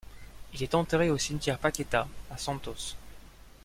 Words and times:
Il 0.55 0.63
est 0.63 0.73
enterré 0.73 1.11
au 1.11 1.19
Cimetière 1.19 1.59
Paqueta 1.59 2.07
à 2.31 2.35
Santos. 2.37 2.95